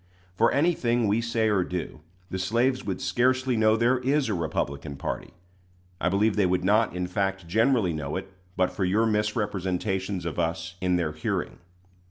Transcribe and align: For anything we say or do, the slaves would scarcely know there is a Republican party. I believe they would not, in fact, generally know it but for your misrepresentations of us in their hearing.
For 0.33 0.51
anything 0.51 1.07
we 1.07 1.21
say 1.21 1.47
or 1.47 1.63
do, 1.63 1.99
the 2.31 2.39
slaves 2.39 2.83
would 2.83 2.99
scarcely 2.99 3.55
know 3.55 3.77
there 3.77 3.99
is 3.99 4.29
a 4.29 4.33
Republican 4.33 4.95
party. 4.95 5.31
I 5.99 6.09
believe 6.09 6.35
they 6.35 6.47
would 6.47 6.63
not, 6.63 6.95
in 6.95 7.05
fact, 7.05 7.47
generally 7.47 7.93
know 7.93 8.15
it 8.15 8.33
but 8.57 8.71
for 8.71 8.83
your 8.83 9.05
misrepresentations 9.05 10.25
of 10.25 10.39
us 10.39 10.73
in 10.81 10.95
their 10.95 11.11
hearing. 11.11 11.59